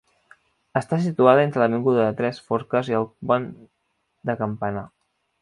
Està 0.79 0.97
situada 1.03 1.43
entre 1.47 1.61
l'avinguda 1.63 2.07
de 2.07 2.15
Tres 2.21 2.39
Forques 2.47 2.91
i 2.93 2.97
el 3.01 3.07
pont 3.33 3.47
de 4.31 4.39
Campanar. 4.43 4.87